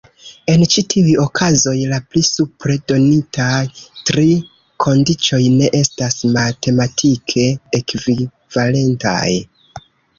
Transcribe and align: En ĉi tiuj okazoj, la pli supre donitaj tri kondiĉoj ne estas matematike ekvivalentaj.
En 0.51 0.61
ĉi 0.75 0.81
tiuj 0.93 1.11
okazoj, 1.25 1.73
la 1.91 1.99
pli 2.13 2.23
supre 2.29 2.79
donitaj 2.93 3.61
tri 4.11 4.25
kondiĉoj 4.87 5.43
ne 5.61 5.73
estas 5.85 6.21
matematike 6.43 7.49
ekvivalentaj. 7.83 9.27